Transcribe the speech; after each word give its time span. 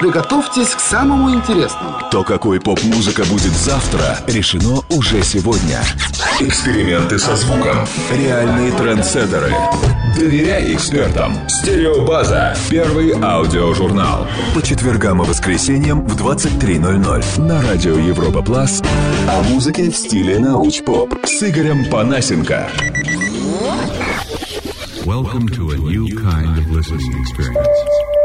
Приготовьтесь 0.00 0.70
к 0.70 0.80
самому 0.80 1.30
интересному. 1.30 1.98
То, 2.10 2.24
какой 2.24 2.58
поп-музыка 2.58 3.22
будет 3.26 3.52
завтра, 3.52 4.16
решено 4.26 4.80
уже 4.88 5.22
сегодня. 5.22 5.82
Эксперименты 6.40 7.18
со 7.18 7.36
звуком. 7.36 7.86
Реальные 8.10 8.72
трендсеттеры. 8.72 9.54
Доверяй 10.16 10.74
экспертам. 10.74 11.36
Стереобаза. 11.50 12.56
Первый 12.70 13.12
аудиожурнал. 13.22 14.26
По 14.54 14.62
четвергам 14.62 15.22
и 15.22 15.26
воскресеньям 15.26 16.06
в 16.06 16.16
23.00 16.18 17.40
на 17.42 17.60
радио 17.60 17.98
Европа 17.98 18.40
Плас. 18.40 18.80
О 19.28 19.42
музыке 19.50 19.90
в 19.90 19.96
стиле 19.96 20.38
науч-поп 20.38 21.14
с 21.26 21.42
Игорем 21.42 21.84
Панасенко. 21.90 22.70
Welcome 25.04 25.46
to 25.48 25.72
a 25.72 25.76
new 25.76 26.06
kind 26.06 26.56
of 26.56 26.70
listening 26.70 27.20
experience. 27.20 28.19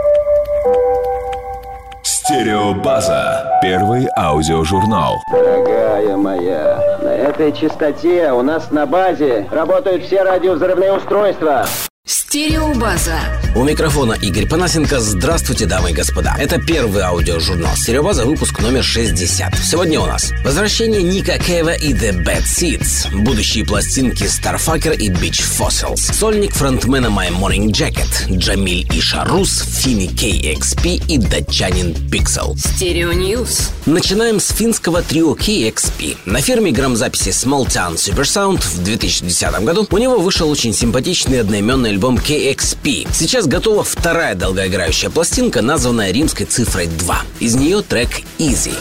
Стереобаза. 2.36 3.60
Первый 3.62 4.10
аудиожурнал. 4.18 5.24
Дорогая 5.32 6.18
моя, 6.18 7.00
на 7.02 7.08
этой 7.08 7.54
частоте 7.54 8.30
у 8.34 8.42
нас 8.42 8.72
на 8.72 8.86
базе 8.86 9.48
работают 9.50 10.04
все 10.04 10.22
радиовзрывные 10.22 10.92
устройства. 10.92 11.66
Стереобаза. 12.06 13.18
У 13.56 13.64
микрофона 13.64 14.14
Игорь 14.14 14.48
Панасенко. 14.48 15.00
Здравствуйте, 15.00 15.66
дамы 15.66 15.90
и 15.90 15.94
господа. 15.94 16.36
Это 16.38 16.62
первый 16.62 17.02
аудиожурнал 17.02 17.76
«Стереобаза», 17.76 18.26
выпуск 18.26 18.60
номер 18.60 18.84
60. 18.84 19.56
Сегодня 19.58 20.00
у 20.00 20.06
нас 20.06 20.32
возвращение 20.44 21.02
Ника 21.02 21.40
Кейва 21.40 21.74
и 21.74 21.94
The 21.94 22.24
Bad 22.24 22.44
Seeds, 22.44 23.24
будущие 23.24 23.66
пластинки 23.66 24.26
Starfucker 24.26 24.96
и 24.96 25.10
Beach 25.10 25.42
Fossils, 25.42 26.14
сольник 26.14 26.54
фронтмена 26.54 27.08
My 27.08 27.30
Morning 27.32 27.72
Jacket, 27.72 28.30
Джамиль 28.30 28.88
и 28.94 29.02
Шарус, 29.02 29.62
Фини 29.62 30.08
KXP 30.10 31.08
и 31.08 31.18
датчанин 31.18 31.94
Pixel. 32.12 32.56
Стерео 32.56 33.14
News. 33.14 33.72
Начинаем 33.88 34.40
с 34.40 34.50
финского 34.50 35.02
трио 35.02 35.34
KXP. 35.34 36.18
На 36.26 36.40
фирме 36.40 36.70
грамзаписи 36.70 37.30
Smalltown 37.30 37.96
Supersound 37.96 38.62
в 38.62 38.84
2010 38.84 39.64
году 39.64 39.88
у 39.90 39.98
него 39.98 40.20
вышел 40.20 40.48
очень 40.52 40.74
симпатичный 40.74 41.42
одноименный 41.42 41.95
альбом 41.96 42.18
KXP. 42.18 43.08
Сейчас 43.14 43.48
готова 43.48 43.86
вторая 43.86 44.36
долгоиграющая 44.36 45.10
пластинка, 45.10 45.62
названная 45.62 46.12
римской 46.12 46.46
цифрой 46.46 46.88
2. 46.88 47.22
Из 47.40 47.56
нее 47.56 47.82
трек 47.84 48.10
Easy. 48.38 48.74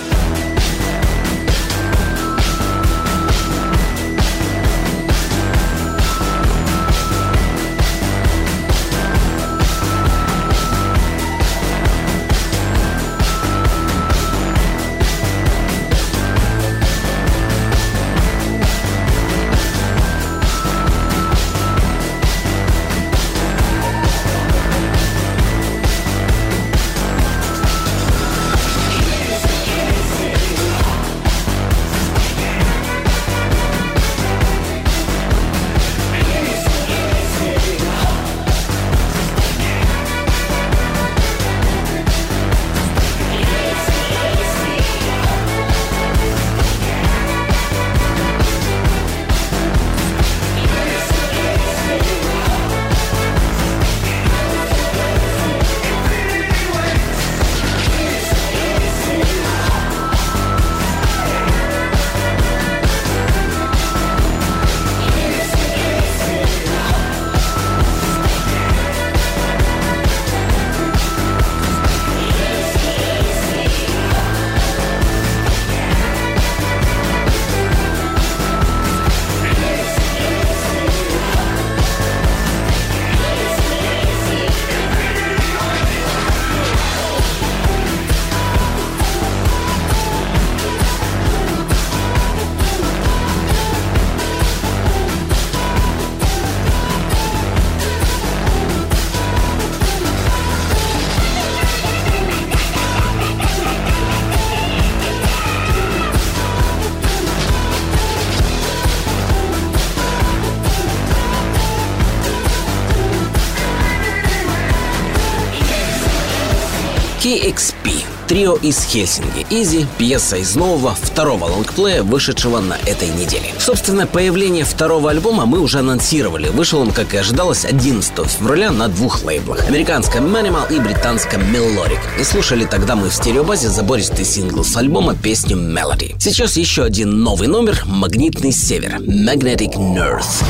KXP. 117.25 118.05
Трио 118.29 118.57
из 118.57 118.85
Хельсинги. 118.85 119.47
Изи– 119.49 119.87
пьеса 119.99 120.37
из 120.37 120.57
нового, 120.57 120.95
второго 120.95 121.47
лонгплея, 121.47 122.03
вышедшего 122.03 122.61
на 122.61 122.75
этой 122.85 123.09
неделе. 123.09 123.47
Собственно, 123.59 124.07
появление 124.07 124.67
второго 124.67 125.11
альбома 125.11 125.47
мы 125.47 125.61
уже 125.61 125.79
анонсировали. 125.79 126.49
Вышел 126.49 126.81
он, 126.81 126.93
как 126.93 127.15
и 127.15 127.17
ожидалось, 127.17 127.65
11 127.65 128.13
февраля 128.29 128.73
на 128.73 128.89
двух 128.89 129.25
лейблах. 129.25 129.67
Американском 129.67 130.27
Manimal 130.27 130.71
и 130.71 130.79
британском 130.79 131.41
Melodic. 131.41 132.01
И 132.21 132.25
слушали 132.25 132.67
тогда 132.67 132.95
мы 132.95 133.09
в 133.09 133.15
стереобазе 133.15 133.71
забористый 133.71 134.27
сингл 134.27 134.63
с 134.63 134.77
альбома 134.77 135.15
песню 135.15 135.57
Melody. 135.57 136.15
Сейчас 136.19 136.59
еще 136.59 136.83
один 136.83 137.21
новый 137.21 137.49
номер 137.49 137.85
«Магнитный 137.87 138.53
север»– 138.53 138.97
Magnetic 138.99 139.77
North. 139.77 140.45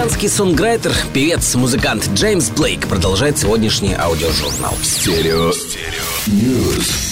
Американский 0.00 0.28
сонграйтер, 0.28 0.94
певец, 1.12 1.54
музыкант 1.56 2.08
Джеймс 2.14 2.48
Блейк 2.48 2.88
продолжает 2.88 3.36
сегодняшний 3.36 3.92
аудиожурнал. 3.92 4.74
Стерео. 4.82 5.52
News. 6.26 7.09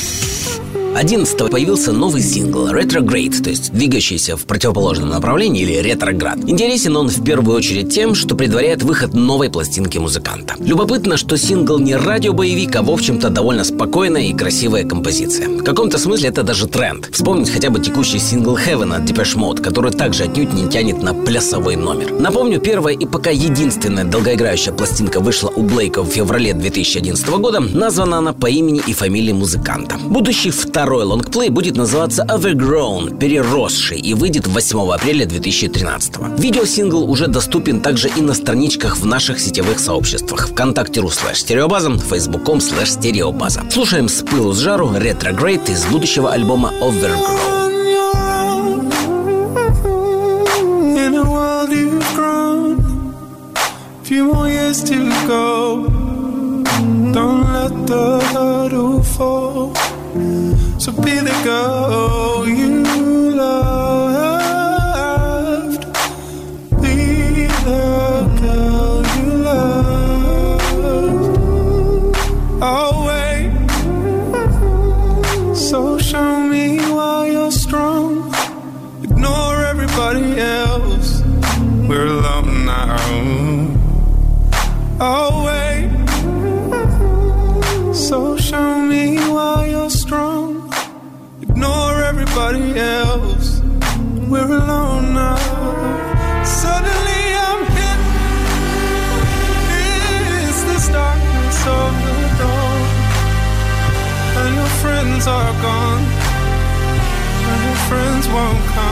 11 0.96 1.50
появился 1.50 1.92
новый 1.92 2.22
сингл 2.22 2.68
Retrograde, 2.68 3.42
то 3.42 3.50
есть 3.50 3.72
двигающийся 3.72 4.36
в 4.36 4.44
противоположном 4.46 5.10
направлении 5.10 5.62
или 5.62 5.74
ретроград. 5.74 6.38
Интересен 6.46 6.96
он 6.96 7.08
в 7.08 7.22
первую 7.22 7.56
очередь 7.56 7.94
тем, 7.94 8.14
что 8.14 8.34
предваряет 8.34 8.82
выход 8.82 9.14
новой 9.14 9.50
пластинки 9.50 9.98
музыканта. 9.98 10.54
Любопытно, 10.58 11.16
что 11.16 11.36
сингл 11.36 11.78
не 11.78 11.94
радиобоевик, 11.94 12.74
а 12.74 12.82
в 12.82 12.90
общем-то 12.90 13.30
довольно 13.30 13.64
спокойная 13.64 14.22
и 14.22 14.34
красивая 14.34 14.84
композиция. 14.84 15.48
В 15.48 15.62
каком-то 15.62 15.98
смысле 15.98 16.30
это 16.30 16.42
даже 16.42 16.66
тренд. 16.66 17.08
Вспомнить 17.12 17.50
хотя 17.50 17.70
бы 17.70 17.80
текущий 17.80 18.18
сингл 18.18 18.56
Heaven 18.56 18.96
от 18.96 19.08
Depeche 19.08 19.36
Mode, 19.36 19.62
который 19.62 19.92
также 19.92 20.24
отнюдь 20.24 20.52
не 20.52 20.68
тянет 20.68 21.00
на 21.02 21.14
плясовой 21.14 21.76
номер. 21.76 22.12
Напомню, 22.18 22.60
первая 22.60 22.94
и 22.94 23.06
пока 23.06 23.30
единственная 23.30 24.04
долгоиграющая 24.04 24.72
пластинка 24.72 25.20
вышла 25.20 25.52
у 25.54 25.62
Блейка 25.62 26.02
в 26.02 26.08
феврале 26.08 26.54
2011 26.54 27.28
года. 27.28 27.60
Названа 27.60 28.18
она 28.18 28.32
по 28.32 28.46
имени 28.46 28.82
и 28.84 28.92
фамилии 28.92 29.32
музыканта. 29.32 29.96
Будущий 29.96 30.50
второй 30.50 30.77
Второй 30.78 31.02
лонгплей 31.02 31.48
будет 31.48 31.76
называться 31.76 32.22
Overgrown, 32.22 33.18
переросший, 33.18 33.98
и 33.98 34.14
выйдет 34.14 34.46
8 34.46 34.92
апреля 34.92 35.26
2013. 35.26 36.38
Видеосингл 36.38 37.02
уже 37.10 37.26
доступен 37.26 37.80
также 37.80 38.08
и 38.08 38.20
на 38.20 38.32
страничках 38.32 38.96
в 38.96 39.04
наших 39.04 39.40
сетевых 39.40 39.80
сообществах 39.80 40.50
ВКонтакте.ру 40.50 41.10
слэш 41.10 41.40
стереобаза, 41.40 41.98
Facebook.com 41.98 42.60
слэш 42.60 42.92
стереобаза. 42.92 43.64
Слушаем 43.72 44.08
с 44.08 44.22
пылу 44.22 44.52
с 44.52 44.60
жару 44.60 44.90
Retrograde 44.90 45.68
из 45.68 45.84
будущего 45.86 46.30
альбома 46.30 46.72
Overgrown. 46.80 47.56
few 54.04 54.32
more 54.32 54.48
years 54.48 54.84
to 54.84 55.10
go. 55.26 55.86
Don't 57.12 57.52
let 57.52 57.86
the 57.88 58.20
hurdle 58.32 59.02
fall. 59.02 59.74
So 60.88 61.02
be 61.02 61.20
the 61.20 61.38
girl 61.44 62.48
you 62.48 62.87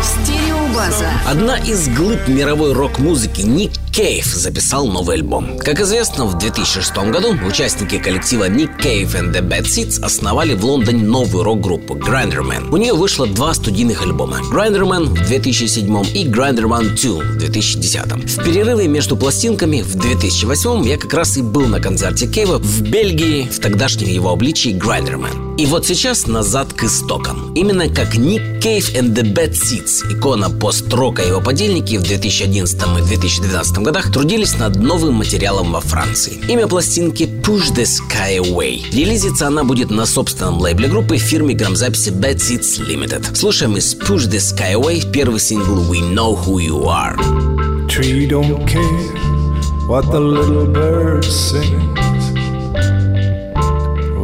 Стереобаза. 0.03 1.09
Одна 1.27 1.59
из 1.59 1.89
глыб 1.89 2.29
мировой 2.29 2.73
рок-музыки 2.73 3.43
Ник 3.43 3.73
Кейв 3.93 4.27
записал 4.27 4.87
новый 4.87 5.17
альбом. 5.17 5.59
Как 5.59 5.81
известно, 5.81 6.27
в 6.27 6.39
2006 6.39 6.97
году 7.11 7.35
участники 7.47 7.99
коллектива 7.99 8.49
Nick 8.49 8.79
Cave 8.79 9.13
and 9.13 9.33
the 9.33 9.41
Bad 9.41 9.63
Seeds 9.63 10.03
основали 10.03 10.55
в 10.55 10.65
Лондоне 10.65 11.03
новую 11.05 11.45
рок-группу 11.45 11.95
Grinderman. 11.95 12.69
У 12.71 12.77
нее 12.77 12.93
вышло 12.93 13.27
два 13.27 13.55
студийных 13.55 14.03
альбома 14.03 14.41
Grinderman 14.53 15.05
в 15.07 15.27
2007 15.27 16.05
и 16.15 16.27
Grinderman 16.27 16.95
2 16.95 17.25
в 17.25 17.39
2010. 17.39 18.37
В 18.37 18.45
перерыве 18.45 18.87
между 18.87 19.17
пластинками 19.17 19.83
в 19.83 19.95
2008 19.95 20.87
я 20.87 20.99
как 20.99 21.15
раз 21.15 21.37
и 21.37 21.43
был 21.43 21.67
на 21.67 21.81
концерте 21.81 22.27
Кейва 22.27 22.59
в 22.59 22.83
Бельгии 22.83 23.49
в 23.49 23.61
тогдашнем 23.61 24.09
его 24.09 24.31
обличии 24.31 24.73
Grinderman. 24.73 25.46
И 25.59 25.65
вот 25.65 25.87
сейчас 25.87 26.27
назад 26.27 26.75
к 26.75 26.85
истокам. 26.85 27.55
Именно 27.55 27.89
как 27.89 28.15
Nick 28.15 28.61
Cave 28.61 28.95
and 28.95 29.15
the 29.15 29.23
Bad 29.23 29.53
Seeds, 29.53 30.13
икона 30.13 30.51
пост-рока 30.51 31.23
и 31.23 31.29
его 31.29 31.41
подельники 31.41 31.97
в 31.97 32.03
2011 32.03 32.77
и 32.77 33.03
2012 33.03 33.79
годах 33.79 34.13
трудились 34.13 34.59
над 34.59 34.77
новым 34.77 35.15
материалом 35.15 35.73
во 35.73 35.81
Франции. 35.81 36.39
Имя 36.49 36.67
пластинки 36.67 37.23
Push 37.23 37.75
the 37.75 37.87
Sky 37.87 38.39
Away. 38.39 38.83
Релизиться 38.93 39.47
она 39.47 39.65
будет 39.65 39.91
на 39.91 40.05
собственном 40.05 40.59
лейбле 40.59 40.89
группы 40.89 41.17
фирме 41.17 41.55
грамзаписи 41.55 42.11
Bad 42.11 42.37
Seeds 42.37 42.87
Limited. 42.87 43.35
Слушаем 43.35 43.79
из 43.79 43.95
Push 43.95 44.29
the 44.29 44.37
Sky 44.37 44.75
Away 44.75 45.11
первый 45.11 45.41
сингл 45.41 45.91
We 45.91 46.01
Know 46.01 46.39
Who 46.45 46.57
You 46.57 46.85
Are. 46.85 47.17
Tree 47.89 48.29
don't 48.29 48.67
care 48.67 49.89
what 49.89 50.05
the 50.11 50.21
little 50.21 50.67
bird 50.67 51.25
sings. 51.25 52.16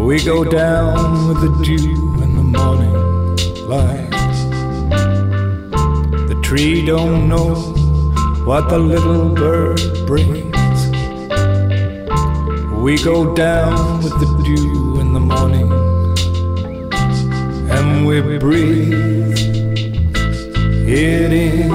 We 0.02 0.22
go 0.24 0.44
down 0.44 1.28
with 1.28 1.40
the 1.40 1.64
dew 1.64 2.22
in 2.22 2.34
the 2.34 2.42
morning 2.42 2.92
light. 3.68 4.10
The 6.28 6.38
tree 6.42 6.84
don't 6.84 7.28
know 7.28 7.54
what 8.44 8.68
the 8.68 8.78
little 8.78 9.28
bird 9.32 9.80
brings. 10.06 10.90
We 12.82 13.02
go 13.02 13.32
down 13.32 14.02
with 14.02 14.12
the 14.18 14.42
dew 14.44 15.00
in 15.00 15.12
the 15.12 15.20
morning 15.20 15.70
and 17.70 18.04
we 18.04 18.38
breathe 18.38 19.38
it 20.88 21.32
in. 21.32 21.68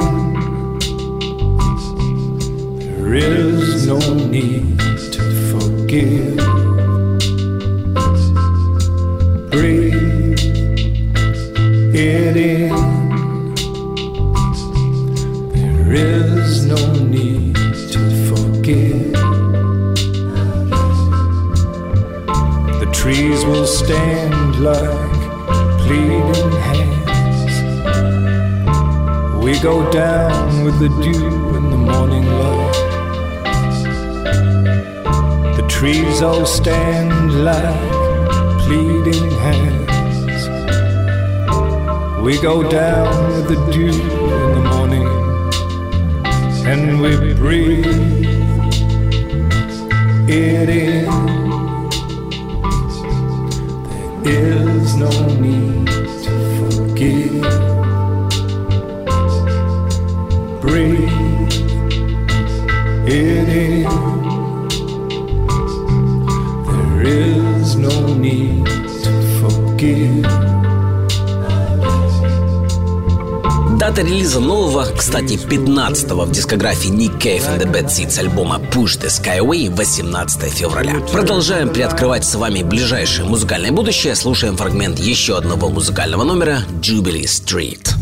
There 2.75 3.15
is 3.15 3.87
no 3.87 3.99
need 4.15 4.77
to 5.13 5.21
forgive. 5.51 6.56
It 11.97 12.37
in. 12.37 12.69
There 15.51 15.93
is 15.93 16.65
no 16.65 16.93
need 17.03 17.55
to 17.55 17.99
forgive. 18.29 19.13
The 22.81 22.89
trees 22.93 23.43
will 23.45 23.65
stand 23.65 24.59
like 24.59 25.19
pleading 25.87 26.51
hands. 26.69 27.53
We 29.43 29.59
go 29.59 29.89
down 29.91 30.63
with 30.63 30.77
the 30.79 30.89
dew 31.01 31.55
in 31.57 31.69
the 31.71 31.77
morning 31.77 32.27
light. 32.27 32.75
The 35.57 35.65
trees 35.67 36.21
all 36.21 36.45
stand 36.45 37.43
like 37.43 37.91
pleading 38.65 39.31
hands. 39.31 39.76
We 42.27 42.37
go 42.41 42.61
down 42.69 43.29
with 43.31 43.47
the 43.47 43.55
dew 43.71 43.87
in 43.87 44.51
the 44.51 44.59
morning 44.69 45.07
and 46.67 47.01
we 47.01 47.33
breathe 47.33 47.85
it 50.27 50.67
in. 50.67 51.05
There 54.23 54.69
is 54.77 54.97
no 54.97 55.09
need 55.39 55.76
Дата 73.97 74.09
релиза 74.09 74.39
нового, 74.39 74.85
кстати, 74.95 75.33
15-го 75.33 76.25
в 76.25 76.31
дискографии 76.31 76.91
Nick 76.91 77.17
Cave 77.17 77.41
and 77.47 77.59
the 77.59 77.65
Bad 77.65 77.87
Seeds 77.87 78.19
альбома 78.19 78.61
Push 78.71 79.01
the 79.01 79.07
Skyway 79.07 79.75
18 79.75 80.53
февраля. 80.53 80.99
Продолжаем 81.11 81.69
приоткрывать 81.69 82.23
с 82.23 82.35
вами 82.35 82.61
ближайшее 82.61 83.27
музыкальное 83.27 83.71
будущее. 83.71 84.13
Слушаем 84.13 84.55
фрагмент 84.55 84.99
еще 84.99 85.35
одного 85.35 85.69
музыкального 85.69 86.23
номера 86.23 86.59
Jubilee 86.79 87.23
Street. 87.23 87.96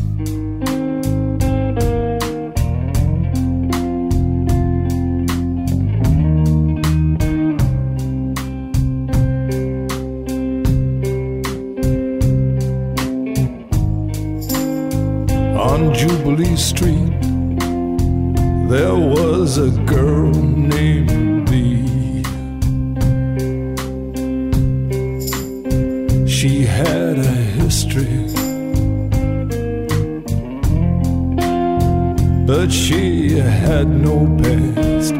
On 15.76 15.94
Jubilee 15.94 16.56
Street. 16.56 17.20
there 18.70 18.96
was 18.96 19.58
a 19.58 19.72
girl 19.94 20.32
named 20.32 21.50
Bee. 21.50 22.24
She 26.26 26.64
had 26.64 27.18
a 27.18 27.36
history, 27.60 28.22
but 32.48 32.72
she 32.72 33.32
had 33.38 33.88
no 33.90 34.18
past. 34.42 35.16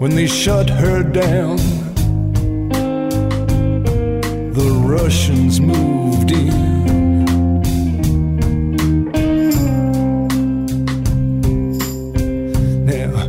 When 0.00 0.16
they 0.16 0.26
shut 0.26 0.68
her 0.68 1.04
down, 1.04 1.58
Russians 4.82 5.60
moved 5.60 6.32
in. 6.32 7.24
Now 12.84 13.26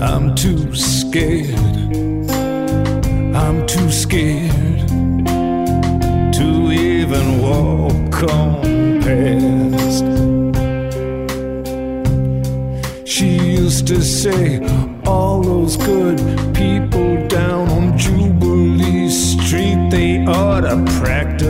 I'm 0.00 0.34
too 0.34 0.74
scared. 0.74 1.58
I'm 3.34 3.66
too 3.66 3.90
scared 3.90 4.88
to 6.34 6.72
even 6.72 7.40
walk 7.42 8.22
on 8.32 8.55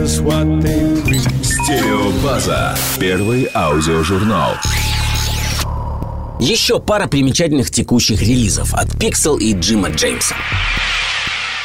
practice 0.07 0.19
what 0.21 0.61
they 0.61 1.01
preach. 1.03 1.27
Стереобаза. 1.43 2.75
Первый 2.99 3.49
аудиожурнал. 3.53 4.51
Еще 6.39 6.79
пара 6.79 7.07
примечательных 7.07 7.71
текущих 7.71 8.21
релизов 8.21 8.73
от 8.73 8.87
Pixel 8.95 9.39
и 9.39 9.53
Джима 9.53 9.89
Джеймса. 9.89 10.35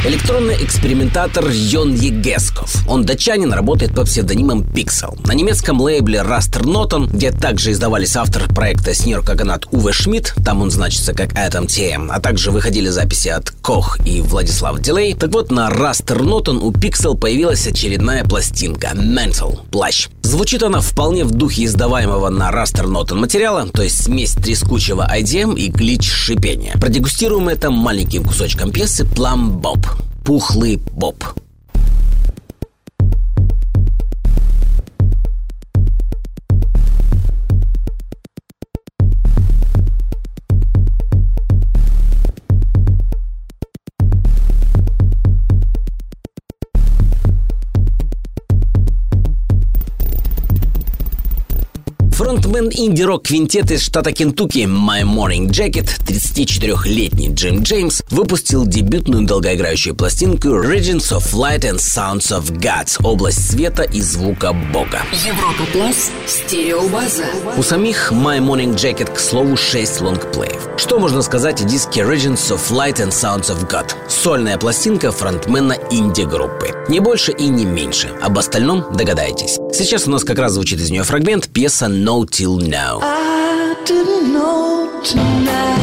Электронный 0.04 0.56
экспериментатор 0.56 1.49
Йон 1.49 1.94
Егесков. 1.94 2.75
Он 2.88 3.04
датчанин, 3.04 3.52
работает 3.52 3.94
по 3.94 4.04
псевдонимам 4.04 4.62
Pixel. 4.62 5.16
На 5.28 5.32
немецком 5.32 5.80
лейбле 5.80 6.18
Raster 6.18 6.64
Noten, 6.64 7.09
где 7.09 7.30
также 7.30 7.71
издавались 7.71 8.16
автор 8.16 8.52
проекта 8.52 8.94
Снир 8.94 9.23
Каганат 9.23 9.66
Уве 9.71 9.92
Шмидт, 9.92 10.35
там 10.44 10.61
он 10.61 10.73
значится 10.73 11.14
как 11.14 11.35
Atom 11.35 11.68
TM, 11.68 12.09
а 12.11 12.18
также 12.18 12.50
выходили 12.50 12.88
записи 12.88 13.28
от 13.28 13.52
Кох 13.52 14.04
и 14.04 14.21
Владислав 14.21 14.80
Дилей. 14.80 15.14
Так 15.14 15.30
вот, 15.30 15.52
на 15.52 15.71
Raster 15.71 16.18
Noten 16.18 16.59
у 16.59 16.73
Pixel 16.73 17.16
появилась 17.16 17.64
очередная 17.68 18.25
пластинка 18.25 18.88
Mental– 18.97 19.61
Плащ. 19.71 20.09
Звучит 20.23 20.64
она 20.64 20.80
вполне 20.80 21.25
в 21.25 21.30
духе 21.30 21.66
издаваемого 21.66 22.28
на 22.28 22.50
Raster 22.50 22.87
Noten 22.87 23.14
материала, 23.14 23.68
то 23.68 23.82
есть 23.82 24.02
смесь 24.02 24.32
трескучего 24.32 25.09
IDM 25.09 25.56
и 25.56 25.68
глич 25.68 26.11
шипения. 26.11 26.73
Продегустируем 26.80 27.49
это 27.49 27.71
маленьким 27.71 28.25
кусочком 28.25 28.73
пьесы 28.73 29.04
Plum 29.04 29.61
Bob. 29.61 29.91
Пухлый 30.25 30.76
Боб. 30.76 31.17
Фронтмен 52.23 52.71
инди-рок 52.73 53.25
квинтет 53.25 53.73
из 53.73 53.83
штата 53.83 54.12
Кентукки 54.12 54.59
My 54.59 55.02
Morning 55.02 55.49
Jacket, 55.49 55.88
34-летний 56.07 57.31
Джим 57.35 57.64
Джеймс, 57.64 58.02
выпустил 58.11 58.64
дебютную 58.64 59.26
долгоиграющую 59.26 59.97
пластинку 59.97 60.50
Regions 60.50 61.11
of 61.11 61.33
Light 61.33 61.62
and 61.62 61.79
Sounds 61.79 62.31
of 62.31 62.57
God, 62.61 62.88
область 63.02 63.50
света 63.50 63.83
и 63.83 64.00
звука 64.00 64.52
Бога. 64.52 65.02
Европа 65.26 65.64
Плюс. 65.73 66.12
Стереобаза. 66.29 67.25
У 67.57 67.62
самих 67.64 68.12
My 68.12 68.38
Morning 68.38 68.76
Jacket, 68.76 69.12
к 69.12 69.19
слову, 69.19 69.57
6 69.57 70.00
лонгплеев. 70.02 70.69
Что 70.76 71.00
можно 71.00 71.23
сказать 71.23 71.61
о 71.61 71.64
диске 71.64 72.02
Regions 72.02 72.52
of 72.52 72.71
Light 72.71 72.99
and 72.99 73.11
Sounds 73.11 73.50
of 73.50 73.69
God? 73.69 73.91
Сольная 74.09 74.59
пластинка 74.59 75.11
фронтмена 75.11 75.76
инди-группы. 75.91 76.73
Не 76.88 77.00
больше 77.00 77.33
и 77.33 77.49
не 77.49 77.64
меньше. 77.64 78.12
Об 78.23 78.38
остальном 78.38 78.97
догадаетесь. 78.97 79.59
Сейчас 79.73 80.07
у 80.07 80.11
нас 80.11 80.23
как 80.23 80.38
раз 80.38 80.52
звучит 80.52 80.79
из 80.79 80.91
нее 80.91 81.02
фрагмент 81.02 81.49
пьеса 81.49 81.87
No 81.87 82.12
Till 82.21 82.59
Now. 82.59 82.99
I 83.00 83.75
didn't 83.87 84.35
know 84.35 85.00
tonight. 85.02 85.82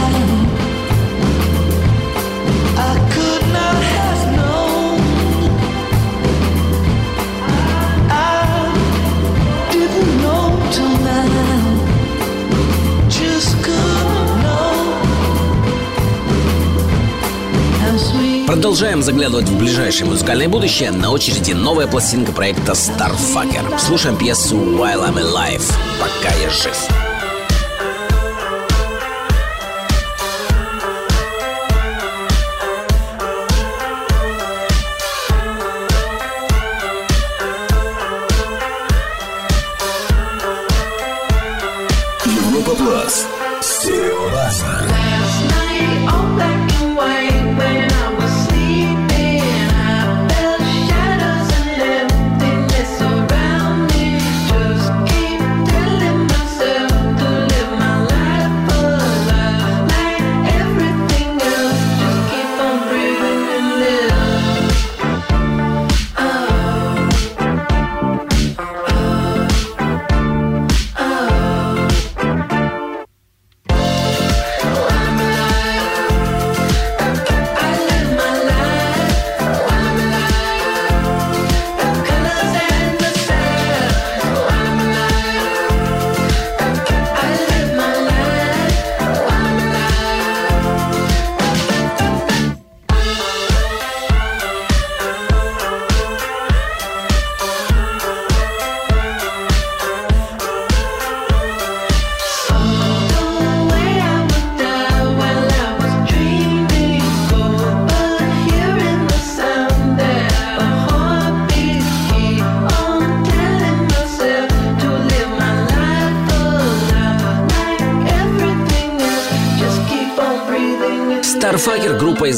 Продолжаем 18.49 19.03
заглядывать 19.03 19.47
в 19.47 19.59
ближайшее 19.59 20.07
музыкальное 20.07 20.49
будущее. 20.49 20.89
На 20.89 21.11
очереди 21.11 21.51
новая 21.51 21.85
пластинка 21.85 22.31
проекта 22.31 22.71
Starfucker. 22.71 23.77
Слушаем 23.77 24.17
пьесу 24.17 24.55
While 24.55 25.07
I'm 25.07 25.21
Alive. 25.21 25.71
Пока 25.99 26.33
я 26.35 26.49
жив. 26.49 26.75
Европа 42.25 42.75
Плюс. 42.75 43.38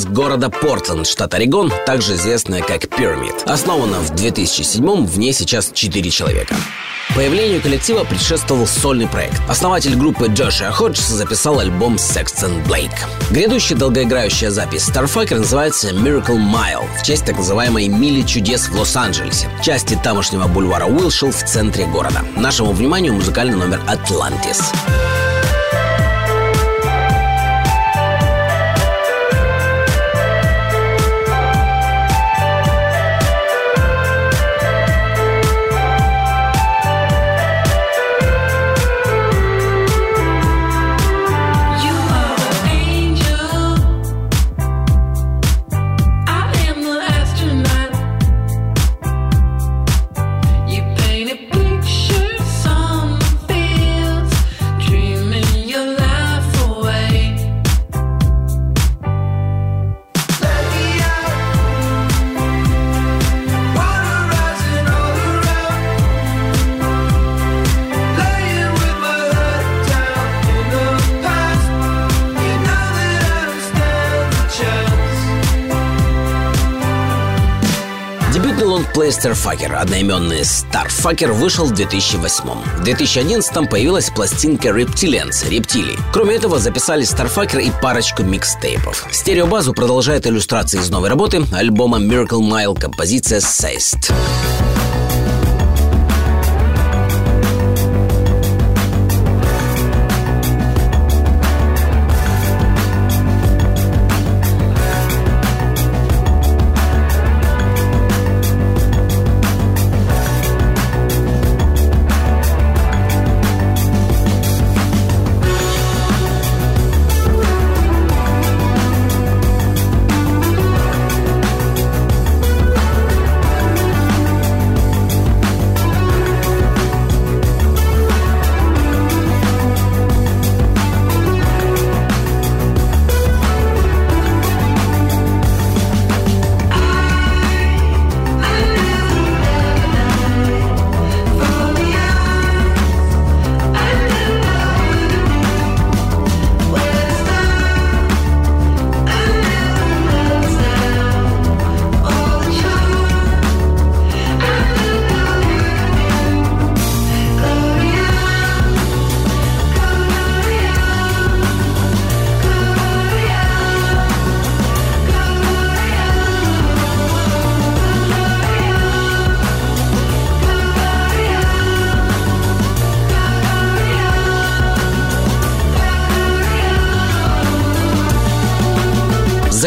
Из 0.02 0.06
города 0.06 0.50
Портленд, 0.50 1.06
штат 1.06 1.36
Орегон, 1.36 1.72
также 1.86 2.16
известная 2.16 2.62
как 2.64 2.86
Pyramid. 2.86 3.44
Основана 3.46 4.00
в 4.00 4.10
2007 4.16 5.06
в 5.06 5.20
ней 5.20 5.32
сейчас 5.32 5.72
4 5.72 6.10
человека. 6.10 6.56
Появлению 7.16 7.62
коллектива 7.62 8.04
предшествовал 8.04 8.66
сольный 8.66 9.08
проект. 9.08 9.40
Основатель 9.48 9.96
группы 9.96 10.28
Джошуа 10.28 10.72
Ходжс 10.72 11.08
записал 11.08 11.60
альбом 11.60 11.96
Sexton 11.96 12.66
Blake. 12.66 12.98
Грядущая 13.30 13.78
долгоиграющая 13.78 14.50
запись 14.50 14.90
Starfucker 14.90 15.40
называется 15.40 15.90
Miracle 15.92 16.38
Mile 16.38 16.88
в 16.98 17.04
честь 17.04 17.26
так 17.26 17.38
называемой 17.38 17.88
«Мили 17.88 18.24
чудес» 18.24 18.70
в 18.70 18.76
Лос-Анджелесе, 18.76 19.50
части 19.64 20.00
тамошнего 20.04 20.48
бульвара 20.48 20.86
Уилшилл 20.86 21.32
в 21.32 21.44
центре 21.44 21.86
города. 21.86 22.24
Нашему 22.36 22.72
вниманию 22.72 23.14
музыкальный 23.14 23.58
номер 23.58 23.82
«Атлантис». 23.88 24.72
You 24.88 25.21
Лонгплей 79.12 79.34
Starfucker, 79.34 79.74
одноименный 79.74 80.42
Starfucker, 80.42 81.32
вышел 81.32 81.66
в 81.66 81.74
2008 81.74 82.44
В 82.78 82.84
2011 82.84 83.70
появилась 83.70 84.10
пластинка 84.10 84.70
Reptilians, 84.70 85.48
рептилий. 85.50 85.98
Кроме 86.14 86.36
этого, 86.36 86.60
записали 86.60 87.04
Starfucker 87.04 87.62
и 87.62 87.72
парочку 87.82 88.24
микстейпов. 88.24 89.08
Стереобазу 89.12 89.74
продолжает 89.74 90.28
иллюстрации 90.28 90.80
из 90.80 90.90
новой 90.90 91.10
работы, 91.10 91.44
альбома 91.52 92.00
Miracle 92.00 92.42
Mile, 92.42 92.80
композиция 92.80 93.40
Seist. 93.40 94.12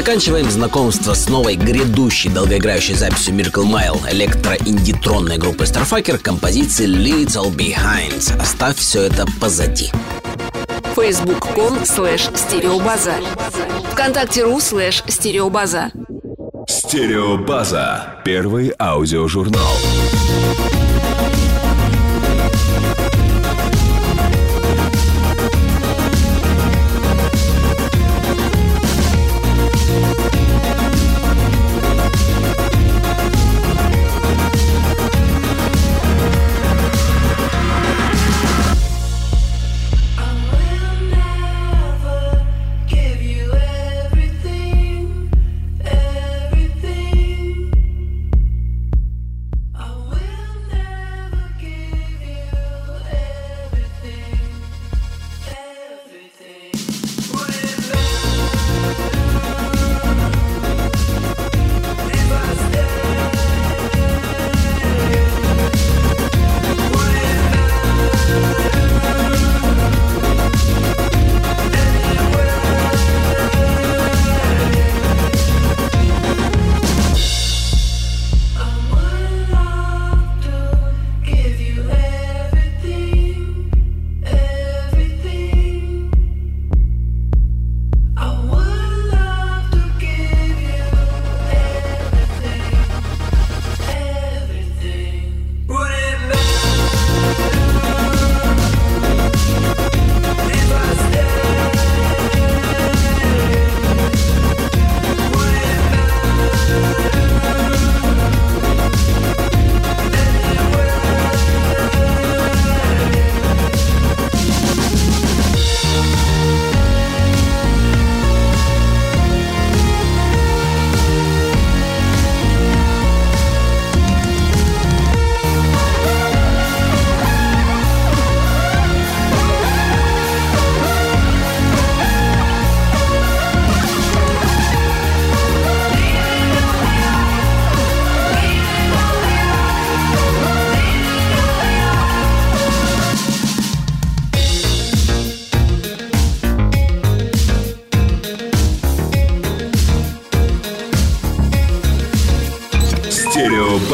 Заканчиваем 0.04 0.50
знакомство 0.50 1.14
с 1.14 1.30
новой 1.30 1.56
грядущей 1.56 2.28
долгоиграющей 2.28 2.94
записью 2.94 3.36
Miracle 3.36 3.64
Mile 3.64 3.98
электро-индитронной 4.12 5.38
группы 5.38 5.64
Starfucker 5.64 6.18
композиции 6.18 6.86
Leave 6.86 7.18
It 7.18 7.31
All 7.31 7.50
Behind. 7.50 8.38
Оставь 8.38 8.76
все 8.76 9.04
это 9.04 9.24
позади. 9.40 9.90
Facebook.com 10.94 11.86
слэш 11.86 12.28
стереобаза. 12.34 13.14
Вконтакте.ру 13.92 14.60
слэш 14.60 15.02
стереобаза. 15.08 15.90
Стереобаза. 16.68 18.20
Первый 18.26 18.74
аудиожурнал. 18.78 19.72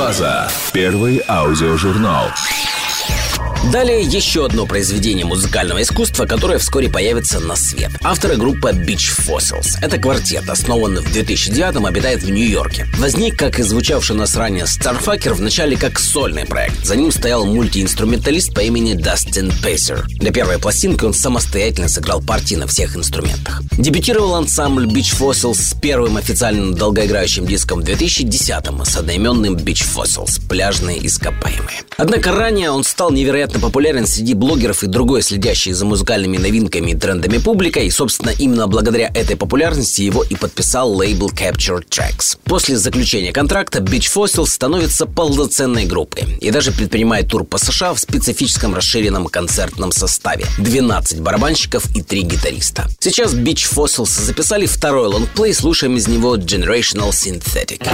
Стереобаза. 0.01 0.49
Первый 0.73 1.23
аудиожурнал. 1.29 2.25
Далее 3.65 4.01
еще 4.01 4.47
одно 4.47 4.67
произведение 4.67 5.27
музыкального 5.27 5.83
искусства, 5.83 6.25
которое 6.25 6.59
вскоре 6.59 6.89
появится 6.89 7.41
на 7.41 7.55
свет. 7.55 7.93
Авторы 8.03 8.37
группа 8.37 8.73
Beach 8.73 9.13
Fossils. 9.17 9.77
Это 9.83 9.99
квартет, 9.99 10.49
основанный 10.49 11.03
в 11.03 11.15
2009-м, 11.15 11.85
обитает 11.85 12.23
в 12.23 12.31
Нью-Йорке. 12.31 12.89
Возник, 12.97 13.39
как 13.39 13.61
и 13.61 13.63
звучавший 13.63 14.17
нас 14.17 14.35
ранее 14.35 14.65
Starfucker, 14.65 15.35
вначале 15.35 15.77
как 15.77 16.01
сольный 16.01 16.47
проект. 16.47 16.85
За 16.85 16.97
ним 16.97 17.13
стоял 17.13 17.45
мультиинструменталист 17.45 18.55
по 18.55 18.61
имени 18.61 18.95
Дастин 18.95 19.53
Пейсер. 19.63 20.07
Для 20.09 20.33
первой 20.33 20.59
пластинки 20.59 21.05
он 21.05 21.13
самостоятельно 21.13 21.89
сыграл 21.89 22.23
партии 22.23 22.55
на 22.55 22.67
всех 22.67 22.97
инструментах. 22.97 23.63
Дебютировал 23.73 24.35
ансамбль 24.37 24.87
Beach 24.87 25.15
Fossils 25.17 25.61
с 25.61 25.75
первым 25.81 26.17
официальным 26.17 26.75
долгоиграющим 26.75 27.47
диском 27.47 27.83
в 27.83 27.85
2010-м 27.85 28.85
с 28.85 28.97
одноименным 28.97 29.55
Beach 29.55 29.87
Fossils– 29.87 30.41
пляжные 30.49 31.07
ископаемые. 31.07 31.83
Однако 31.99 32.33
ранее 32.33 32.71
он 32.71 32.83
стал 32.85 33.13
невероятно 33.13 33.60
популярен 33.61 34.07
среди 34.07 34.35
блогеров 34.35 34.83
и 34.83 34.87
другой 34.87 35.23
следящей 35.23 35.73
за 35.73 35.85
музыкальными 35.85 36.39
новинками 36.39 36.93
и 36.93 36.95
трендами 36.95 37.39
публикой, 37.39 37.87
и, 37.87 37.91
собственно, 37.91 38.31
именно 38.31 38.67
благодаря 38.67 39.11
этой 39.15 39.37
популярности 39.37 40.03
его 40.03 40.25
и 40.25 40.35
подписал 40.35 40.93
лейбл 40.93 41.31
Capture 41.31 41.85
Tracks. 41.89 42.39
После 42.45 42.77
заключения 42.77 43.33
контракта 43.33 43.81
Beach 43.81 44.11
Fossils 44.13 44.47
становится 44.47 45.07
полноценной 45.07 45.85
группой 45.85 46.39
и 46.41 46.51
даже 46.51 46.73
предпринимает 46.73 47.29
тур 47.29 47.45
по 47.45 47.59
США 47.59 47.95
в 47.95 48.01
специфическом 48.01 48.75
расширенном 48.75 49.27
концертном 49.27 49.93
составе. 49.93 50.47
12 50.59 51.21
барабанщиков 51.21 51.85
и 51.95 52.03
3 52.03 52.23
гитариста. 52.23 52.89
Сейчас 52.99 53.35
Beach 53.35 53.67
Fossils 53.71 54.21
записали 54.25 54.67
второй 54.67 55.09
лонгплей, 55.09 55.55
слушаем 55.55 55.97
из 55.97 56.09
него 56.09 56.37
Generational 56.37 57.11
Synthetic. 57.11 57.87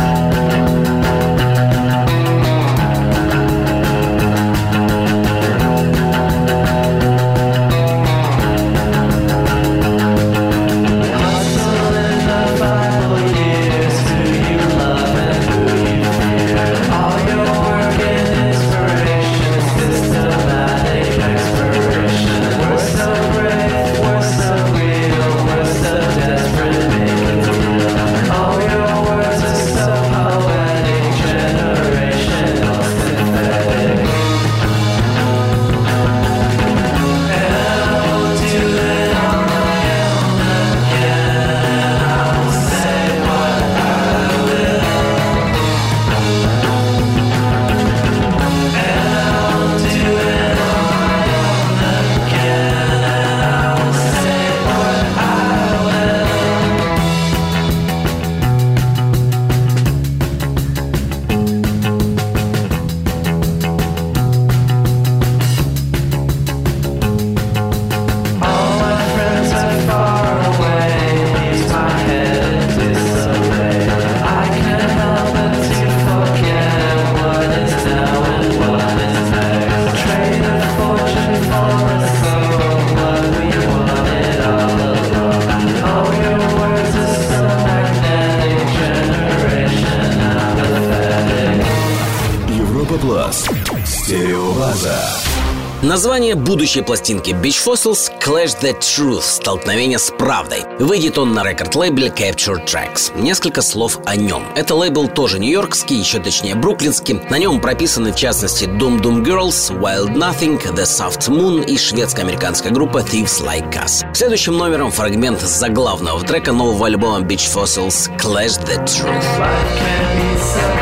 Название 96.26 96.44
будущей 96.44 96.82
пластинки 96.82 97.30
Beach 97.30 97.64
Fossils 97.64 98.10
Clash 98.20 98.60
the 98.60 98.76
Truth– 98.80 99.22
столкновение 99.22 100.00
с 100.00 100.10
правдой. 100.10 100.64
Выйдет 100.80 101.18
он 101.18 101.34
на 101.34 101.44
рекорд-лейбле 101.44 102.08
Capture 102.08 102.56
Tracks. 102.66 103.16
Несколько 103.16 103.62
слов 103.62 104.00
о 104.04 104.16
нем. 104.16 104.44
Это 104.56 104.74
лейбл 104.74 105.06
тоже 105.06 105.38
нью-йоркский, 105.38 105.96
еще 105.96 106.18
точнее 106.18 106.56
бруклинский. 106.56 107.20
На 107.30 107.38
нем 107.38 107.60
прописаны 107.60 108.12
в 108.12 108.16
частности 108.16 108.64
Doom 108.64 109.00
Doom 109.00 109.22
Girls, 109.24 109.70
Wild 109.78 110.16
Nothing, 110.16 110.60
The 110.74 110.82
Soft 110.82 111.28
Moon 111.28 111.64
и 111.64 111.78
шведско-американская 111.78 112.72
группа 112.72 112.98
Thieves 112.98 113.40
Like 113.40 113.72
Us. 113.74 114.12
Следующим 114.12 114.56
номером 114.56 114.90
фрагмент 114.90 115.40
заглавного 115.40 116.20
трека 116.22 116.50
нового 116.52 116.86
альбома 116.86 117.20
Beach 117.20 117.48
Fossils 117.54 118.10
Clash 118.18 118.58
the 118.66 118.84
Truth. 118.84 120.75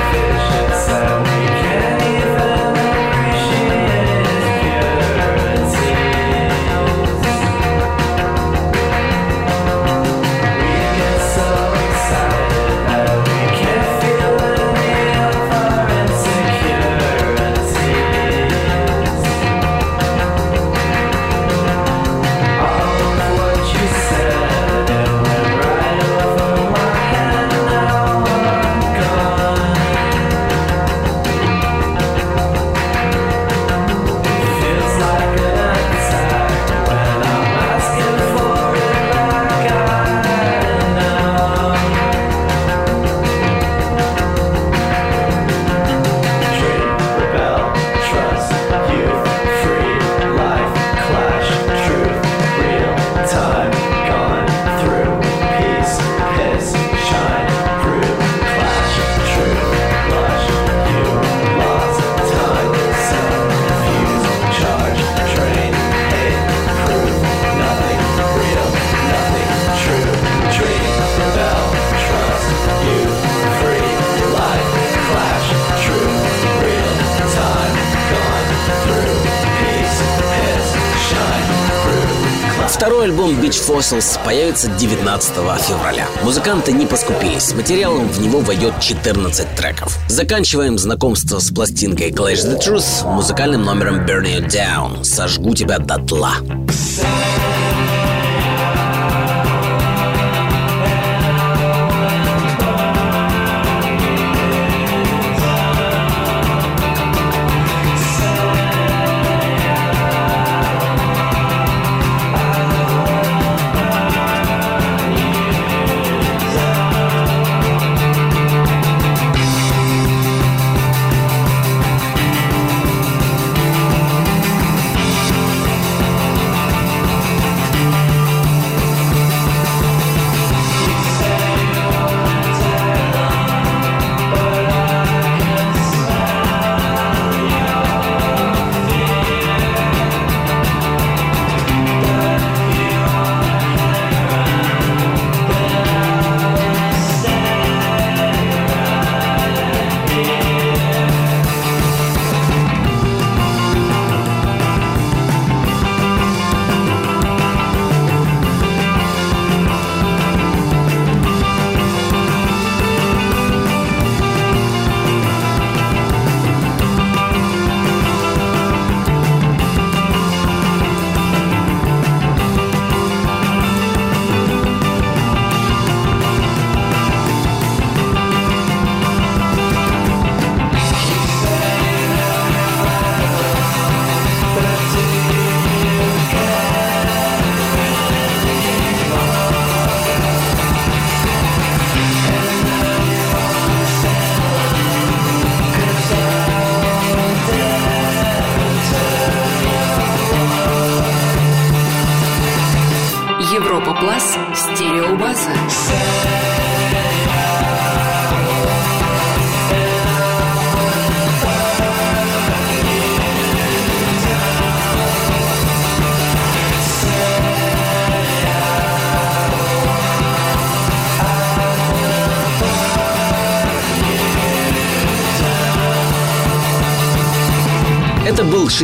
Beach 83.44 83.60
Fossils 83.68 84.18
появится 84.24 84.68
19 84.68 85.34
февраля. 85.60 86.08
Музыканты 86.22 86.72
не 86.72 86.86
поскупились. 86.86 87.52
Материалом 87.52 88.08
в 88.08 88.18
него 88.18 88.40
войдет 88.40 88.80
14 88.80 89.54
треков. 89.54 89.98
Заканчиваем 90.08 90.78
знакомство 90.78 91.38
с 91.40 91.50
пластинкой 91.50 92.10
Clash 92.10 92.36
the 92.36 92.58
Truth 92.58 93.06
музыкальным 93.06 93.62
номером 93.62 94.06
Burn 94.06 94.24
You 94.24 94.46
Down. 94.46 95.04
Сожгу 95.04 95.54
тебя 95.54 95.78
дотла. 95.78 96.36
Thank 96.68 97.33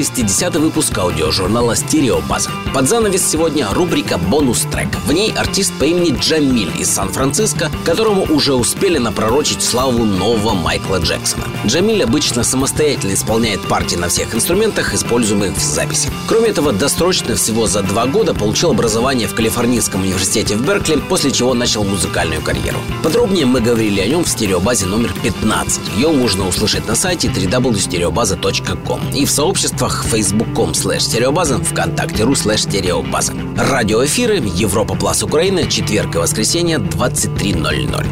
60 0.00 0.56
выпуск 0.56 0.96
аудиожурнала 0.96 1.76
«Стереопаз». 1.76 2.48
Под 2.72 2.88
занавес 2.88 3.22
сегодня 3.22 3.68
рубрика 3.70 4.16
«Бонус-трек». 4.16 4.88
В 5.04 5.12
ней 5.12 5.30
артист 5.30 5.74
по 5.78 5.84
имени 5.84 6.16
Джамиль 6.18 6.72
из 6.78 6.88
Сан-Франциско, 6.88 7.70
которому 7.84 8.22
уже 8.22 8.54
успели 8.54 8.96
напророчить 8.96 9.60
славу 9.60 10.06
нового 10.06 10.54
Майкла 10.54 11.00
Джексона. 11.00 11.44
Джамиль 11.66 12.02
обычно 12.02 12.44
самостоятельно 12.44 13.12
исполняет 13.12 13.60
партии 13.60 13.96
на 13.96 14.08
всех 14.08 14.34
инструментах, 14.34 14.94
используемых 14.94 15.54
в 15.54 15.60
записи. 15.60 16.10
Кроме 16.26 16.48
этого, 16.48 16.72
досрочно 16.72 17.34
всего 17.34 17.66
за 17.66 17.82
два 17.82 18.06
года 18.06 18.32
получил 18.32 18.70
образование 18.70 19.28
в 19.28 19.34
Калифорнийском 19.34 20.00
университете 20.00 20.56
в 20.56 20.64
Беркли, 20.64 20.96
после 20.96 21.30
чего 21.30 21.52
начал 21.52 21.84
музыкальную 21.84 22.40
карьеру. 22.40 22.78
Подробнее 23.02 23.44
мы 23.44 23.60
говорили 23.60 24.00
о 24.00 24.06
нем 24.06 24.24
в 24.24 24.28
«Стереобазе» 24.30 24.86
номер 24.86 25.12
15. 25.22 25.80
Ее 25.96 26.08
можно 26.08 26.48
услышать 26.48 26.88
на 26.88 26.94
сайте 26.94 27.28
www.stereobaza.com 27.28 29.10
и 29.10 29.26
в 29.26 29.30
сообществах 29.30 29.89
facebook.com 29.90 30.72
slash 30.72 31.00
стереобаза, 31.00 31.58
вконтакте.ру 31.58 32.32
slash 32.32 32.58
стереобаза. 32.58 33.34
Радиоэфиры 33.56 34.36
Европа 34.36 34.94
Плюс 34.94 35.22
Украина, 35.22 35.68
четверг 35.68 36.14
и 36.14 36.18
воскресенье 36.18 36.78
23.00. 36.78 38.06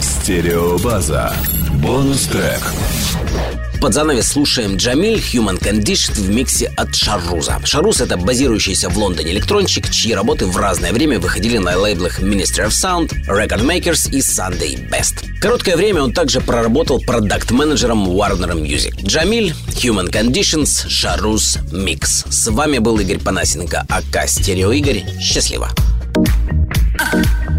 Стереобаза. 0.00 1.32
Бонус-трек. 1.82 2.60
Под 3.84 3.92
занавес 3.92 4.28
слушаем 4.28 4.76
Джамиль 4.76 5.18
Human 5.18 5.60
Condition 5.60 6.14
в 6.14 6.30
миксе 6.30 6.72
от 6.74 6.94
Шарруза. 6.94 7.60
Шаруз— 7.64 8.00
это 8.00 8.16
базирующийся 8.16 8.88
в 8.88 8.96
Лондоне 8.96 9.32
электронщик, 9.32 9.90
чьи 9.90 10.14
работы 10.14 10.46
в 10.46 10.56
разное 10.56 10.90
время 10.90 11.20
выходили 11.20 11.58
на 11.58 11.76
лейблах 11.76 12.18
Ministry 12.18 12.66
of 12.66 12.68
Sound, 12.68 13.12
Record 13.28 13.62
Makers 13.62 14.10
и 14.10 14.20
Sunday 14.20 14.88
Best. 14.88 15.26
Короткое 15.38 15.76
время 15.76 16.02
он 16.02 16.14
также 16.14 16.40
проработал 16.40 16.98
продакт-менеджером 16.98 18.08
Warner 18.08 18.54
Music. 18.54 19.04
Джамиль, 19.04 19.52
Human 19.72 20.10
Conditions, 20.10 20.88
Шаруз, 20.88 21.58
Микс. 21.70 22.24
С 22.30 22.50
вами 22.50 22.78
был 22.78 22.98
Игорь 23.00 23.18
Панасенко, 23.18 23.84
АК 23.90 24.26
Стерео 24.26 24.72
Игорь. 24.72 25.04
Счастливо! 25.20 25.68
Philosophy 26.14 27.53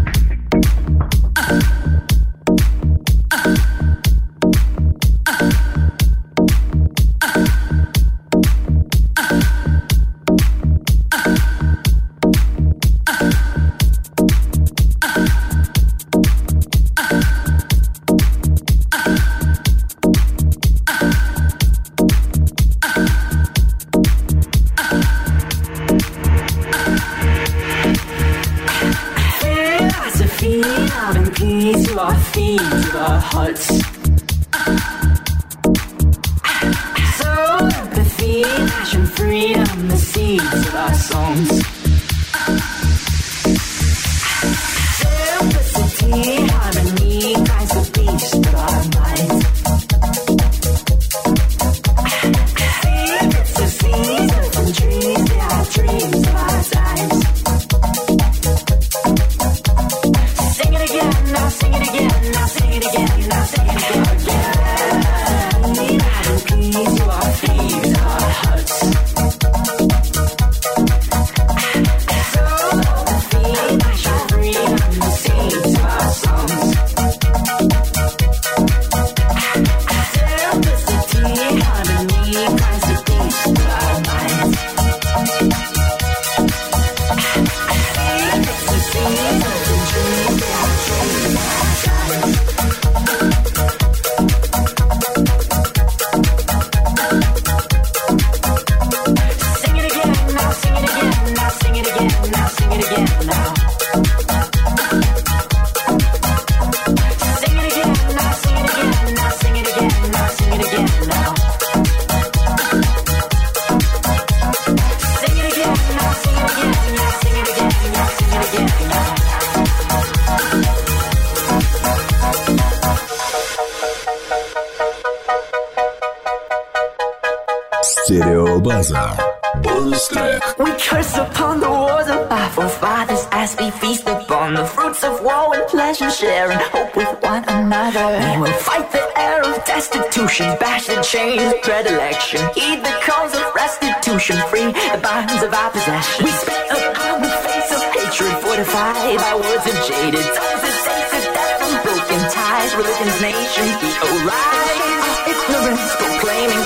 curse 130.96 131.16
upon 131.18 131.60
the 131.60 131.68
wars 131.68 132.08
of 132.08 132.20
our 132.32 132.50
forefathers 132.56 133.28
as 133.32 133.54
we 133.60 133.70
feast 133.70 134.06
upon 134.08 134.54
the 134.54 134.64
fruits 134.64 135.04
of 135.04 135.20
war 135.22 135.54
and 135.54 135.66
pleasure, 135.68 136.10
sharing 136.10 136.58
hope 136.72 136.96
with 136.96 137.12
one 137.20 137.44
another. 137.48 138.06
We 138.24 138.40
will 138.40 138.58
fight 138.64 138.90
the 138.92 139.04
air 139.18 139.42
of 139.44 139.54
destitution, 139.64 140.46
bash 140.58 140.86
the 140.86 141.02
chains 141.02 141.42
of 141.52 141.60
predilection, 141.60 142.40
heed 142.56 142.80
the 142.80 142.96
calls 143.04 143.34
of 143.34 143.44
restitution, 143.54 144.36
free 144.48 144.72
the 144.72 145.00
bonds 145.02 145.42
of 145.42 145.52
our 145.52 145.70
possession. 145.70 146.24
We 146.24 146.30
spit 146.32 146.64
upon 146.72 147.20
the 147.20 147.34
face 147.44 147.70
of 147.76 147.82
hatred, 147.92 148.32
fortified 148.40 149.20
by 149.20 149.32
words 149.36 149.66
of 149.68 149.76
jaded 149.84 150.24
tongues 150.32 150.62
that 150.64 150.76
taste 150.80 151.12
of 151.12 151.24
death 151.36 151.56
from 151.60 151.74
broken 151.84 152.22
ties. 152.32 152.72
Religion's 152.72 153.20
nations 153.20 153.72
we 153.84 153.90
arise. 154.00 154.80
Our 154.80 155.20
ignorance 155.28 155.92
proclaiming 156.00 156.64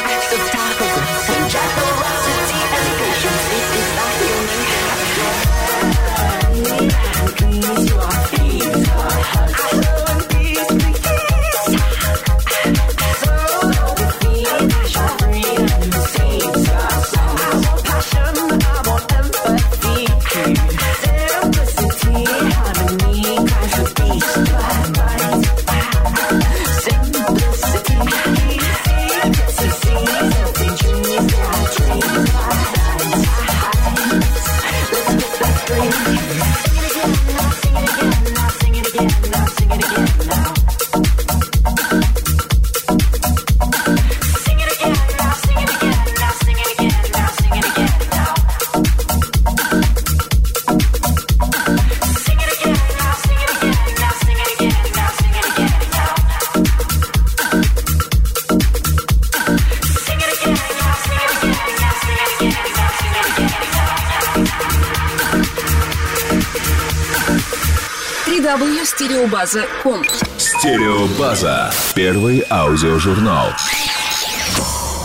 www.stereobaza.com 69.21 70.03
Стереобаза. 70.39 71.71
Первый 71.95 72.43
аудиожурнал. 72.49 73.49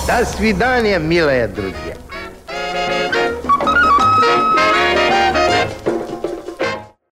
До 0.08 0.26
свидания, 0.26 1.00
милые 1.00 1.48
друзья. 1.48 1.85